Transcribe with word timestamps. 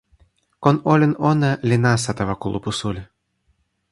kon 0.63 0.77
olin 0.93 1.13
ona 1.31 1.51
li 1.69 1.77
nasa 1.83 2.11
tawa 2.17 2.35
kulupu 2.43 2.71
suli. 2.79 3.03